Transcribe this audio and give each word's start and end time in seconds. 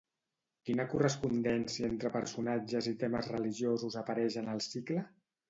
Quina 0.69 0.85
correspondència 0.93 1.89
entre 1.89 2.11
personatges 2.15 2.89
i 2.93 2.95
temes 3.05 3.31
religiosos 3.35 4.01
apareix 4.03 4.41
en 4.45 4.53
el 4.57 4.67
cicle? 4.71 5.07